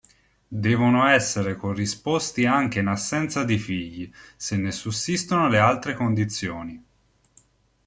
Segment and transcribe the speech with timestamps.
[0.47, 6.83] Devono essere corrisposti anche in assenza di figli, se ne sussistono le altre condizioni.